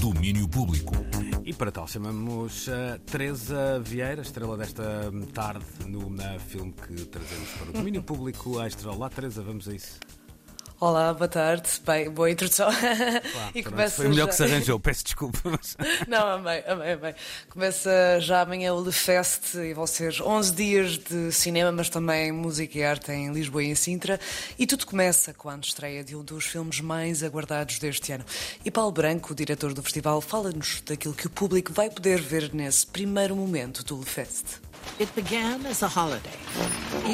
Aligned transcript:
Domínio 0.00 0.48
Público. 0.48 0.94
E 1.44 1.52
para 1.52 1.70
tal 1.70 1.86
chamamos 1.86 2.70
a 2.70 2.98
Teresa 3.00 3.78
Vieira, 3.80 4.22
estrela 4.22 4.56
desta 4.56 5.12
tarde 5.34 5.66
no 5.86 6.08
na 6.08 6.38
filme 6.38 6.72
que 6.72 7.04
trazemos 7.04 7.50
para 7.50 7.68
o 7.68 7.72
domínio 7.74 8.02
público. 8.02 8.58
A 8.58 8.66
estrela. 8.66 8.96
Olá, 8.96 9.10
Teresa, 9.10 9.42
vamos 9.42 9.68
a 9.68 9.74
isso. 9.74 10.00
Olá, 10.80 11.12
boa 11.12 11.28
tarde. 11.28 11.68
Bem, 11.84 12.08
boa 12.08 12.30
introdução. 12.30 12.70
Claro, 12.72 13.50
e 13.54 13.62
começa 13.62 13.96
foi 13.96 14.08
melhor 14.08 14.24
já... 14.24 14.28
que 14.30 14.34
se 14.34 14.42
arranjou, 14.44 14.80
peço 14.80 15.04
desculpa. 15.04 15.38
Mas... 15.44 15.76
Não, 16.08 16.26
amei, 16.26 16.64
amei, 16.66 16.92
amei. 16.92 17.14
Começa 17.50 18.18
já 18.18 18.40
amanhã 18.40 18.72
o 18.72 18.82
Le 18.82 18.90
Fest 18.90 19.56
e 19.56 19.74
vão 19.74 19.86
ser 19.86 20.22
11 20.22 20.54
dias 20.54 20.96
de 20.96 21.30
cinema, 21.32 21.70
mas 21.70 21.90
também 21.90 22.32
música 22.32 22.78
e 22.78 22.82
arte 22.82 23.12
em 23.12 23.30
Lisboa 23.30 23.62
e 23.62 23.66
em 23.66 23.74
Sintra. 23.74 24.18
E 24.58 24.66
tudo 24.66 24.86
começa 24.86 25.34
com 25.34 25.50
a 25.50 25.56
estreia 25.58 26.02
de 26.02 26.16
um 26.16 26.24
dos 26.24 26.46
filmes 26.46 26.80
mais 26.80 27.22
aguardados 27.22 27.78
deste 27.78 28.12
ano. 28.12 28.24
E 28.64 28.70
Paulo 28.70 28.90
Branco, 28.90 29.34
o 29.34 29.36
diretor 29.36 29.74
do 29.74 29.82
festival, 29.82 30.22
fala-nos 30.22 30.80
daquilo 30.80 31.12
que 31.12 31.26
o 31.26 31.30
público 31.30 31.74
vai 31.74 31.90
poder 31.90 32.22
ver 32.22 32.54
nesse 32.54 32.86
primeiro 32.86 33.36
momento 33.36 33.84
do 33.84 33.98
Le 33.98 34.06
Fest. 34.06 34.69
It 35.00 35.14
began 35.14 35.64
as 35.66 35.82
a 35.82 35.88
holiday. 35.88 36.30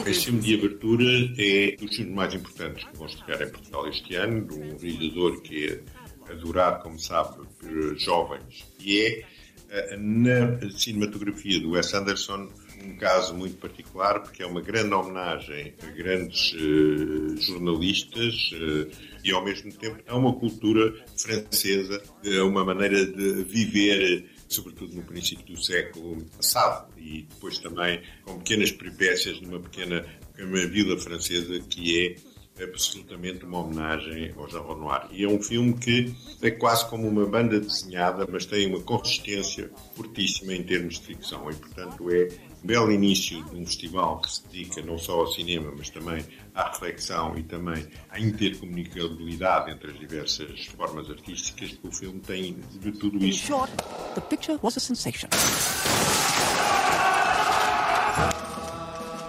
Este 0.05 0.25
filme 0.25 0.41
de 0.41 0.55
abertura 0.57 1.05
é 1.39 1.77
dos 1.77 1.95
filmes 1.95 2.15
mais 2.17 2.35
importantes 2.35 2.83
que 2.83 2.97
vão 2.97 3.07
estrear 3.07 3.41
em 3.43 3.49
Portugal 3.49 3.87
este 3.87 4.17
ano, 4.17 4.45
de 4.45 4.55
um 4.55 4.77
realizador 4.77 5.41
que 5.41 5.67
é 5.69 6.33
adorado, 6.33 6.83
como 6.83 6.99
sabe, 6.99 7.47
por 7.61 7.97
jovens. 7.97 8.67
E 8.81 8.99
é, 8.99 9.25
eh, 9.71 9.97
na 9.99 10.69
cinematografia 10.77 11.61
do 11.61 11.71
Wes 11.71 11.95
Anderson, 11.95 12.49
um 12.85 12.97
caso 12.97 13.35
muito 13.35 13.57
particular, 13.59 14.19
porque 14.19 14.43
é 14.43 14.47
uma 14.47 14.61
grande 14.61 14.93
homenagem 14.93 15.73
a 15.81 15.87
grandes 15.93 16.55
uh, 16.55 17.37
jornalistas 17.41 18.51
uh, 18.53 18.91
e, 19.23 19.31
ao 19.31 19.45
mesmo 19.45 19.73
tempo, 19.73 20.03
a 20.09 20.17
uma 20.17 20.35
cultura 20.35 20.93
francesa, 21.17 22.03
a 22.25 22.45
uma 22.45 22.65
maneira 22.65 23.07
de 23.07 23.45
viver 23.45 24.36
sobretudo 24.49 24.95
no 24.95 25.03
princípio 25.03 25.45
do 25.55 25.63
século 25.63 26.25
passado, 26.37 26.93
e 26.97 27.23
depois 27.23 27.59
também 27.59 28.03
com 28.25 28.39
pequenas 28.39 28.71
peripécias 28.71 29.41
numa 29.41 29.61
pequena 29.61 30.05
uma 30.39 30.67
vila 30.67 30.99
francesa 30.99 31.59
que 31.61 32.17
é 32.59 32.63
absolutamente 32.63 33.45
uma 33.45 33.61
homenagem 33.61 34.33
ao 34.37 34.49
Jean 34.49 34.63
Renoir. 34.63 35.09
E 35.11 35.25
é 35.25 35.29
um 35.29 35.43
filme 35.43 35.75
que 35.75 36.15
é 36.41 36.51
quase 36.51 36.89
como 36.89 37.07
uma 37.07 37.27
banda 37.27 37.61
desenhada, 37.61 38.27
mas 38.31 38.47
tem 38.47 38.67
uma 38.67 38.81
consistência 38.81 39.71
fortíssima 39.95 40.55
em 40.55 40.63
termos 40.63 40.99
de 40.99 41.07
ficção. 41.07 41.51
E, 41.51 41.55
portanto, 41.55 42.11
é 42.11 42.29
belo 42.67 42.91
início 42.91 43.43
de 43.45 43.57
um 43.57 43.65
festival 43.65 44.21
que 44.21 44.31
se 44.31 44.43
dedica 44.49 44.83
não 44.83 44.99
só 44.99 45.21
ao 45.21 45.27
cinema, 45.29 45.73
mas 45.77 45.89
também 45.89 46.25
à 46.55 46.69
reflexão 46.69 47.39
e 47.39 47.43
também 47.45 47.87
à 48.11 48.19
intercomunicabilidade 48.19 49.71
entre 49.71 49.93
as 49.93 49.99
diversas 49.99 50.67
formas 50.67 51.09
artísticas. 51.09 51.79
O 51.83 51.93
filme 51.93 52.21
tem 52.21 52.57
de 52.81 52.93
tudo 52.93 53.25
isso. 53.25 53.45
In 53.45 53.47
short, 53.47 53.73
the 54.15 54.21
picture 54.21 54.59
was 54.63 54.77
a 54.77 54.81
sensation. 54.81 55.29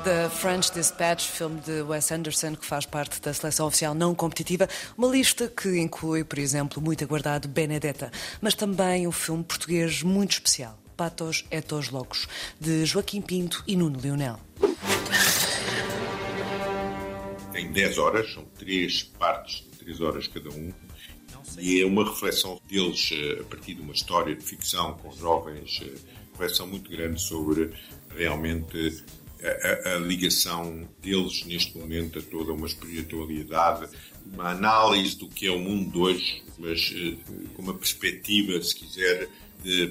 The 0.03 0.29
French 0.29 0.71
Dispatch, 0.71 1.27
filme 1.27 1.59
de 1.59 1.81
Wes 1.81 2.11
Anderson, 2.13 2.55
que 2.55 2.65
faz 2.65 2.85
parte 2.85 3.19
da 3.19 3.33
seleção 3.33 3.67
oficial 3.67 3.93
não 3.93 4.15
competitiva, 4.15 4.69
uma 4.97 5.09
lista 5.09 5.49
que 5.49 5.79
inclui, 5.81 6.23
por 6.23 6.39
exemplo, 6.39 6.81
o 6.81 6.85
muito 6.85 7.03
aguardado 7.03 7.47
Benedetta, 7.49 8.09
mas 8.39 8.55
também 8.55 9.05
um 9.05 9.11
filme 9.11 9.43
português 9.43 10.03
muito 10.03 10.31
especial, 10.31 10.79
Patos 10.97 11.45
Etos 11.51 11.91
Loucos, 11.91 12.27
de 12.59 12.83
Joaquim 12.83 13.21
Pinto 13.21 13.63
e 13.67 13.75
Nuno 13.75 14.01
Leonel. 14.01 14.39
Tem 17.53 17.71
10 17.71 17.97
horas, 17.99 18.33
são 18.33 18.43
três 18.57 19.03
partes 19.03 19.63
de 19.71 19.77
3 19.77 20.01
horas 20.01 20.27
cada 20.27 20.49
um, 20.49 20.73
e 21.59 21.81
é 21.81 21.85
uma 21.85 22.03
reflexão 22.03 22.59
deles 22.67 23.11
eh, 23.13 23.41
a 23.41 23.43
partir 23.43 23.75
de 23.75 23.81
uma 23.81 23.93
história 23.93 24.35
de 24.35 24.43
ficção 24.43 24.95
com 24.95 25.11
jovens, 25.11 25.79
eh, 25.83 25.95
reflexão 26.31 26.67
muito 26.67 26.89
grande 26.89 27.21
sobre 27.21 27.71
realmente 28.15 29.03
a, 29.41 29.95
a, 29.95 29.99
ligação 29.99 30.87
deles 31.01 31.45
neste 31.45 31.77
momento 31.77 32.19
a 32.19 32.21
toda 32.21 32.53
uma 32.53 32.65
espiritualidade, 32.65 33.87
uma 34.25 34.51
análise 34.51 35.17
do 35.17 35.27
que 35.27 35.47
é 35.47 35.51
o 35.51 35.59
mundo 35.59 35.91
de 35.91 35.97
hoje, 35.97 36.43
mas 36.57 36.91
uh, 36.91 37.49
com 37.53 37.61
uma 37.61 37.73
perspectiva, 37.73 38.61
se 38.61 38.75
quiser, 38.75 39.29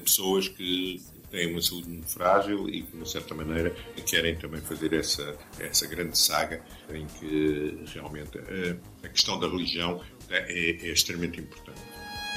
pessoas 0.03 0.49
que 0.49 1.03
têm 1.31 1.51
uma 1.53 1.61
saúde 1.61 1.89
muito 1.89 2.09
frágil 2.09 2.69
e, 2.69 2.83
de 2.83 2.97
uma 2.97 3.07
certa 3.07 3.35
maneira, 3.35 3.75
querem 4.07 4.37
também 4.37 4.61
fazer 4.61 4.93
essa, 4.93 5.37
essa 5.59 5.87
grande 5.87 6.17
saga 6.19 6.63
em 6.93 7.07
que 7.07 7.85
realmente 7.93 8.39
a, 8.39 9.07
a 9.07 9.09
questão 9.09 9.39
da 9.39 9.49
religião 9.49 10.01
é, 10.31 10.71
é 10.71 10.93
extremamente 10.93 11.41
importante. 11.41 11.81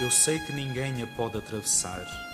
Eu 0.01 0.09
sei 0.09 0.39
que 0.39 0.53
ninguém 0.53 1.01
a 1.03 1.07
pode 1.07 1.38
atravessar 1.38 2.28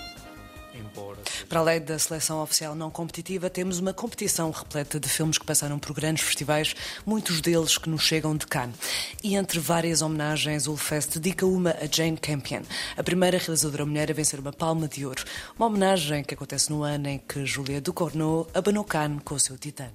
embora. 0.95 1.17
Para 1.49 1.59
além 1.59 1.81
da 1.81 1.99
seleção 1.99 2.41
oficial 2.41 2.73
não 2.73 2.89
competitiva, 2.89 3.49
temos 3.49 3.79
uma 3.79 3.93
competição 3.93 4.49
repleta 4.51 4.99
de 4.99 5.09
filmes 5.09 5.37
que 5.37 5.45
passaram 5.45 5.77
por 5.77 5.93
grandes 5.93 6.23
festivais, 6.23 6.75
muitos 7.05 7.41
deles 7.41 7.77
que 7.77 7.89
nos 7.89 8.01
chegam 8.01 8.35
de 8.35 8.47
Cannes. 8.47 8.75
E 9.23 9.35
entre 9.35 9.59
várias 9.59 10.01
homenagens, 10.01 10.67
o 10.67 10.77
Fest 10.77 11.17
dedica 11.17 11.45
uma 11.45 11.71
a 11.71 11.87
Jane 11.91 12.17
Campion, 12.17 12.61
a 12.95 13.03
primeira 13.03 13.37
realizadora 13.37 13.85
mulher 13.85 14.09
a 14.09 14.13
vencer 14.13 14.39
uma 14.39 14.53
palma 14.53 14.87
de 14.87 15.05
ouro. 15.05 15.23
Uma 15.57 15.67
homenagem 15.67 16.23
que 16.23 16.33
acontece 16.33 16.71
no 16.71 16.83
ano 16.83 17.07
em 17.07 17.19
que 17.19 17.45
Julia 17.45 17.81
Ducournau 17.81 18.47
abanou 18.53 18.83
Cannes 18.83 19.21
com 19.23 19.35
o 19.35 19.39
seu 19.39 19.57
Titã. 19.57 19.89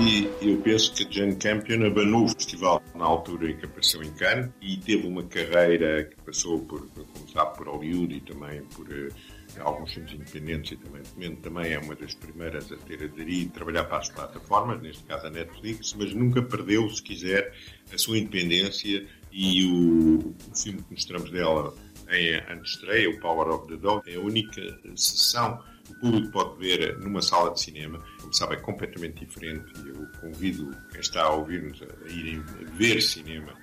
E 0.00 0.30
eu 0.40 0.56
penso 0.62 0.94
que 0.94 1.06
Jane 1.12 1.36
Campion 1.36 1.86
abanou 1.86 2.24
o 2.24 2.28
festival 2.28 2.82
na 2.94 3.04
altura 3.04 3.50
em 3.50 3.56
que 3.58 3.66
apareceu 3.66 4.02
em 4.02 4.10
Cannes 4.12 4.48
e 4.62 4.78
teve 4.78 5.06
uma 5.06 5.22
carreira 5.24 6.04
que 6.04 6.16
passou 6.22 6.58
por, 6.60 6.88
como 6.88 7.28
sabe, 7.30 7.58
por 7.58 7.68
Hollywood 7.68 8.14
e 8.14 8.20
também 8.22 8.62
por 8.74 8.88
uh, 8.88 9.12
alguns 9.60 9.92
filmes 9.92 10.14
independentes 10.14 10.72
e 10.72 11.36
também, 11.42 11.70
é 11.70 11.78
uma 11.78 11.94
das 11.94 12.14
primeiras 12.14 12.72
a 12.72 12.76
ter 12.78 13.04
aderido, 13.04 13.52
trabalhar 13.52 13.84
para 13.84 13.98
as 13.98 14.08
plataformas, 14.08 14.80
neste 14.80 15.04
caso 15.04 15.26
a 15.26 15.30
Netflix, 15.30 15.92
mas 15.92 16.14
nunca 16.14 16.40
perdeu, 16.40 16.88
se 16.88 17.02
quiser, 17.02 17.54
a 17.92 17.98
sua 17.98 18.16
independência 18.16 19.06
e 19.30 19.66
o, 19.66 20.34
o 20.50 20.56
filme 20.56 20.82
que 20.82 20.94
mostramos 20.94 21.30
dela 21.30 21.74
em 22.10 22.36
antestreia, 22.50 23.10
o 23.10 23.20
Power 23.20 23.48
of 23.48 23.68
the 23.68 23.76
Dog, 23.76 24.10
é 24.10 24.16
a 24.16 24.20
única 24.20 24.62
sessão 24.96 25.62
o 25.90 26.00
público 26.00 26.30
pode 26.30 26.58
ver 26.58 26.98
numa 26.98 27.22
sala 27.22 27.52
de 27.52 27.60
cinema. 27.60 28.02
Como 28.20 28.32
sabe, 28.32 28.54
é 28.54 28.58
completamente 28.58 29.24
diferente 29.24 29.72
eu 29.86 30.06
convido 30.20 30.70
quem 30.90 31.00
está 31.00 31.22
a 31.22 31.32
ouvir-nos 31.34 31.82
a 31.82 32.08
irem 32.10 32.40
ver 32.76 33.00
cinema 33.00 33.54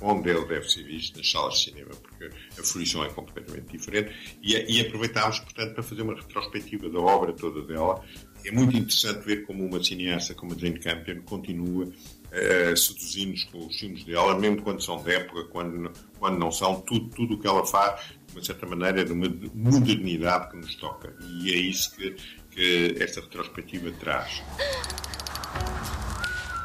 onde 0.00 0.28
ele 0.28 0.44
deve 0.46 0.68
ser 0.68 0.82
visto, 0.82 1.16
nas 1.16 1.30
salas 1.30 1.54
de 1.54 1.70
cinema, 1.70 1.90
porque 1.90 2.30
a 2.58 2.62
fruição 2.62 3.04
é 3.04 3.08
completamente 3.10 3.72
diferente. 3.72 4.38
E, 4.42 4.54
e 4.54 4.80
aproveitámos, 4.80 5.38
portanto, 5.40 5.74
para 5.74 5.82
fazer 5.82 6.02
uma 6.02 6.14
retrospectiva 6.14 6.88
da 6.90 6.98
obra 6.98 7.32
toda 7.32 7.62
dela. 7.62 8.04
É 8.44 8.50
muito 8.50 8.76
interessante 8.76 9.24
ver 9.24 9.46
como 9.46 9.64
uma 9.64 9.82
cineasta 9.82 10.34
como 10.34 10.52
a 10.52 10.56
Jane 10.56 10.78
Campion 10.78 11.22
continua 11.22 11.86
uh, 11.86 12.76
seduzir-nos 12.76 13.44
com 13.44 13.66
os 13.66 13.78
filmes 13.78 14.04
dela, 14.04 14.38
mesmo 14.38 14.60
quando 14.62 14.82
são 14.82 15.02
de 15.02 15.12
época, 15.12 15.44
quando, 15.44 15.90
quando 16.18 16.38
não 16.38 16.50
são, 16.52 16.80
tudo, 16.82 17.08
tudo 17.10 17.34
o 17.34 17.38
que 17.40 17.46
ela 17.46 17.64
faz 17.64 18.00
de 18.26 18.34
uma 18.36 18.44
certa 18.44 18.66
maneira, 18.66 19.00
é 19.00 19.04
de 19.04 19.12
uma 19.12 19.28
modernidade 19.54 20.50
que 20.50 20.56
nos 20.56 20.74
toca. 20.74 21.16
E 21.40 21.52
é 21.52 21.56
isso 21.56 21.96
que, 21.96 22.16
que 22.50 22.96
esta 23.00 23.20
retrospectiva 23.20 23.90
traz. 23.92 24.42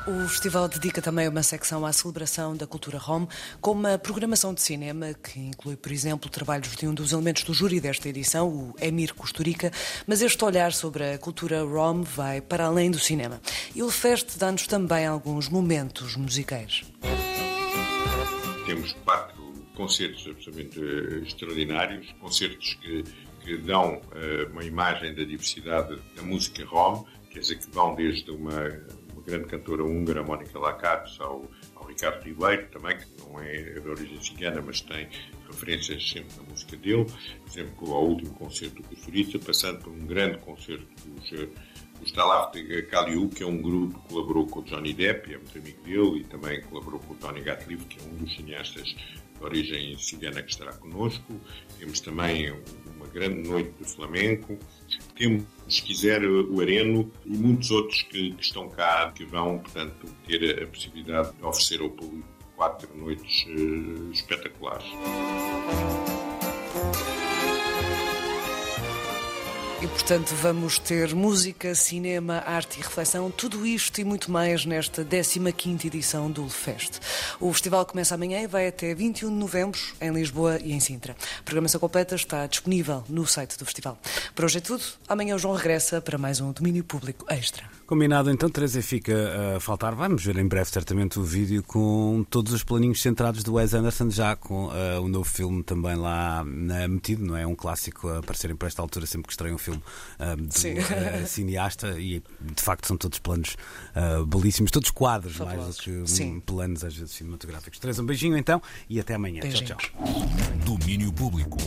O 0.10 0.28
festival 0.28 0.68
dedica 0.68 1.04
também 1.04 1.28
uma 1.28 1.44
secção 1.44 1.86
à 1.86 1.94
celebração 1.94 2.58
da 2.58 2.66
cultura 2.66 2.98
rom, 2.98 3.28
com 3.62 3.74
uma 3.74 3.96
programação 3.96 4.56
de 4.56 4.62
cinema 4.62 5.14
que 5.14 5.40
inclui, 5.40 5.76
por 5.76 5.92
exemplo, 5.92 6.32
trabalhos 6.32 6.76
de 6.76 6.88
um 6.88 6.96
dos 6.96 7.12
elementos 7.12 7.44
do 7.44 7.54
júri 7.54 7.80
desta 7.80 8.10
edição, 8.10 8.50
o 8.50 8.76
Emir 8.82 9.14
Costurica, 9.14 9.72
mas 10.08 10.24
este 10.24 10.44
olhar 10.44 10.74
sobre 10.74 11.12
a 11.12 11.18
cultura 11.20 11.62
rom 11.64 12.02
vai 12.02 12.42
para 12.42 12.66
além 12.66 12.90
do 12.90 12.98
cinema. 12.98 13.40
E 13.76 13.84
o 13.84 13.92
Fest 13.92 14.36
dá-nos 14.40 14.66
também 14.66 15.06
alguns 15.06 15.48
momentos 15.48 16.16
musicais. 16.16 16.84
Temos 18.66 18.94
quatro 19.06 19.44
concertos 19.76 20.26
absolutamente 20.28 20.80
uh, 20.80 21.24
extraordinários, 21.24 22.12
concertos 22.20 22.80
que, 22.82 23.04
que 23.42 23.58
dão 23.58 23.98
uh, 23.98 24.52
uma 24.52 24.64
imagem 24.64 25.14
da 25.14 25.24
diversidade 25.24 26.02
da 26.16 26.24
música 26.24 26.66
rom, 26.66 27.06
quer 27.30 27.42
dizer, 27.42 27.60
que 27.60 27.70
vão 27.70 27.94
desde 27.94 28.32
uma 28.32 28.64
grande 29.30 29.46
cantora 29.46 29.84
húngara, 29.84 30.24
Mónica 30.24 30.58
Lacatos, 30.60 31.20
ao, 31.22 31.46
ao 31.76 31.86
Ricardo 31.86 32.24
Ribeiro, 32.24 32.68
também, 32.68 32.98
que 32.98 33.06
não 33.22 33.40
é 33.40 33.80
de 33.80 33.88
origem 33.88 34.22
cigana, 34.22 34.62
mas 34.62 34.82
tem 34.82 35.08
referências 35.48 36.10
sempre 36.10 36.36
na 36.38 36.44
música 36.44 36.76
dele, 36.76 37.06
exemplo, 37.48 37.94
ao 37.94 38.06
último 38.06 38.34
concerto 38.34 38.82
do 38.82 38.84
Costurica, 38.84 39.40
passando 39.40 39.80
por 39.80 39.94
um 39.94 40.06
grande 40.06 40.38
concerto 40.40 40.88
dos 41.06 41.32
eh, 41.34 41.48
o 42.02 42.06
Stalaf 42.06 42.54
de 42.54 42.84
Caliu, 42.84 43.30
que 43.30 43.44
é 43.44 43.46
um 43.46 43.62
grupo 43.62 44.00
que 44.00 44.08
colaborou 44.08 44.48
com 44.48 44.60
o 44.60 44.64
Johnny 44.64 44.94
Depp, 44.94 45.34
é 45.34 45.38
muito 45.38 45.58
amigo 45.58 45.84
dele, 45.84 46.22
e 46.22 46.24
também 46.24 46.62
colaborou 46.62 47.00
com 47.02 47.14
o 47.14 47.18
Tony 47.18 47.42
Gatliff, 47.42 47.86
que 47.86 48.00
é 48.00 48.04
um 48.04 48.16
dos 48.16 48.34
cineastas 48.36 48.96
de 49.40 49.46
origem 49.46 49.98
cigana 49.98 50.44
que 50.44 50.52
estará 50.52 50.74
connosco. 50.74 51.40
Temos 51.80 52.00
também 52.02 52.52
uma 52.96 53.08
grande 53.08 53.48
noite 53.48 53.72
de 53.80 53.90
flamenco. 53.90 54.58
Temos, 55.16 55.44
se 55.68 55.82
quiser, 55.82 56.24
o 56.24 56.60
Areno 56.60 57.12
e 57.26 57.38
muitos 57.38 57.72
outros 57.72 58.04
que, 58.04 58.32
que 58.32 58.44
estão 58.44 58.70
cá, 58.70 59.12
que 59.16 59.26
vão, 59.26 59.60
portanto, 59.60 60.06
ter 60.28 60.64
a 60.64 60.68
possibilidade 60.68 61.36
de 61.36 61.44
oferecer 61.44 61.82
ao 61.82 61.90
público 61.90 62.28
quatro 62.56 62.90
noites 62.98 63.46
uh, 63.48 64.12
espetaculares. 64.12 64.86
E, 69.82 69.88
portanto, 69.88 70.36
vamos 70.36 70.78
ter 70.78 71.16
música, 71.16 71.74
cinema, 71.74 72.44
arte 72.46 72.80
e 72.80 72.84
reflexão, 72.84 73.32
tudo 73.32 73.66
isto 73.66 74.02
e 74.02 74.04
muito 74.04 74.30
mais 74.30 74.66
nesta 74.66 75.06
15ª 75.06 75.86
edição 75.86 76.30
do 76.30 76.50
Fest. 76.50 77.00
O 77.40 77.54
festival 77.54 77.86
começa 77.86 78.14
amanhã 78.14 78.42
e 78.42 78.48
vai 78.48 78.68
até 78.68 78.94
21 78.94 79.30
de 79.30 79.36
novembro 79.36 79.80
em 80.02 80.12
Lisboa 80.12 80.60
e 80.62 80.74
em 80.74 80.82
Sintra. 80.82 81.16
A 81.40 81.44
programação 81.44 81.80
completa 81.80 82.14
está 82.16 82.46
disponível 82.46 83.06
no 83.08 83.26
site 83.26 83.58
do 83.58 83.64
festival. 83.64 83.98
Por 84.36 84.44
hoje 84.44 84.58
é 84.58 84.62
tudo. 84.62 84.84
Amanhã 85.08 85.36
o 85.36 85.40
João 85.40 85.56
regressa 85.56 86.02
para 86.02 86.18
mais 86.18 86.42
um 86.42 86.52
domínio 86.52 86.84
público 86.84 87.26
extra. 87.30 87.79
Combinado, 87.90 88.30
então, 88.30 88.48
Teresa, 88.48 88.84
fica 88.84 89.56
a 89.56 89.60
faltar. 89.60 89.96
Vamos 89.96 90.24
ver 90.24 90.38
em 90.38 90.48
breve, 90.48 90.70
certamente, 90.70 91.18
o 91.18 91.24
vídeo 91.24 91.64
com 91.64 92.24
todos 92.30 92.54
os 92.54 92.64
planinhos 92.64 93.02
centrados 93.02 93.44
do 93.44 93.56
Wes 93.56 93.74
Anderson, 93.74 94.12
já 94.12 94.36
com 94.36 94.68
uh, 94.68 95.02
o 95.02 95.08
novo 95.08 95.28
filme 95.28 95.64
também 95.64 95.96
lá 95.96 96.44
uh, 96.44 96.46
metido, 96.88 97.26
não 97.26 97.36
é? 97.36 97.48
Um 97.48 97.56
clássico 97.56 98.08
a 98.08 98.20
aparecerem 98.20 98.56
para 98.56 98.68
esta 98.68 98.80
altura 98.84 99.08
sempre 99.08 99.26
que 99.26 99.34
estreia 99.34 99.56
um 99.56 99.58
filme 99.58 99.82
uh, 100.20 100.36
do 100.36 100.46
uh, 100.46 101.26
cineasta 101.26 102.00
e, 102.00 102.22
de 102.40 102.62
facto, 102.62 102.86
são 102.86 102.96
todos 102.96 103.18
planos 103.18 103.58
belíssimos, 104.28 104.70
todos 104.70 104.92
quadros, 104.92 105.38
Fabulosos. 105.38 105.64
mais 105.88 106.00
do 106.00 106.04
que 106.04 106.12
Sim. 106.12 106.40
planos, 106.42 106.84
às 106.84 106.96
vezes, 106.96 107.16
cinematográficos. 107.16 107.80
Teresa, 107.80 108.04
um 108.04 108.06
beijinho 108.06 108.38
então 108.38 108.62
e 108.88 109.00
até 109.00 109.16
amanhã. 109.16 109.42
Beijinhos. 109.42 109.68
Tchau, 109.68 109.78
tchau. 109.80 110.30
Domínio 110.64 111.12
Público. 111.12 111.58